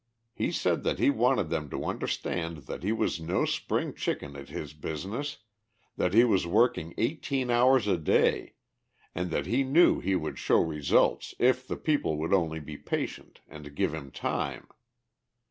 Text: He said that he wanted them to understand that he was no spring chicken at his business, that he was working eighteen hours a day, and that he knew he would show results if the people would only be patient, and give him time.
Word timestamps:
He 0.33 0.51
said 0.51 0.81
that 0.81 0.97
he 0.97 1.11
wanted 1.11 1.49
them 1.51 1.69
to 1.69 1.83
understand 1.85 2.65
that 2.65 2.81
he 2.81 2.91
was 2.91 3.19
no 3.21 3.45
spring 3.45 3.93
chicken 3.93 4.35
at 4.35 4.49
his 4.49 4.73
business, 4.73 5.37
that 5.95 6.11
he 6.15 6.23
was 6.23 6.47
working 6.47 6.95
eighteen 6.97 7.51
hours 7.51 7.85
a 7.87 7.99
day, 7.99 8.53
and 9.13 9.29
that 9.29 9.45
he 9.45 9.63
knew 9.63 9.99
he 9.99 10.15
would 10.15 10.39
show 10.39 10.57
results 10.59 11.35
if 11.37 11.67
the 11.67 11.77
people 11.77 12.17
would 12.17 12.33
only 12.33 12.59
be 12.59 12.77
patient, 12.77 13.41
and 13.47 13.75
give 13.75 13.93
him 13.93 14.09
time. 14.09 14.69